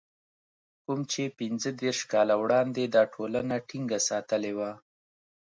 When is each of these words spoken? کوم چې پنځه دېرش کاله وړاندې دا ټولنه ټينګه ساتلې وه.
کوم 0.83 0.99
چې 1.11 1.33
پنځه 1.39 1.69
دېرش 1.81 1.99
کاله 2.11 2.35
وړاندې 2.43 2.83
دا 2.95 3.03
ټولنه 3.13 3.55
ټينګه 3.67 3.99
ساتلې 4.09 4.53
وه. 4.57 4.71